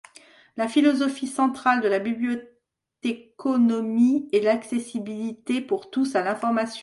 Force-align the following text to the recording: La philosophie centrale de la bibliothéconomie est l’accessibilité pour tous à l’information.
La 0.57 0.67
philosophie 0.67 1.27
centrale 1.27 1.79
de 1.79 1.87
la 1.87 1.99
bibliothéconomie 1.99 4.27
est 4.33 4.39
l’accessibilité 4.39 5.61
pour 5.61 5.91
tous 5.91 6.15
à 6.15 6.23
l’information. 6.23 6.79